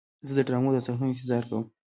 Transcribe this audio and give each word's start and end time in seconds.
زه 0.27 0.33
د 0.37 0.39
ډرامو 0.47 0.69
د 0.73 0.77
صحنو 0.85 1.05
انتظار 1.11 1.43
کوم. 1.49 1.65